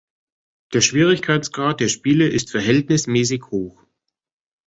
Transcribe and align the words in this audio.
Der 0.73 0.81
Schwierigkeitsgrad 0.81 1.79
der 1.79 1.87
Spiele 1.87 2.27
ist 2.27 2.49
verhältnismäßig 2.49 3.43
hoch. 3.51 3.83